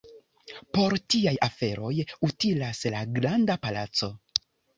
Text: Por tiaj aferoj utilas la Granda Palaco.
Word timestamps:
Por 0.77 0.95
tiaj 1.15 1.33
aferoj 1.47 1.91
utilas 2.29 2.81
la 2.97 3.03
Granda 3.19 3.59
Palaco. 3.69 4.11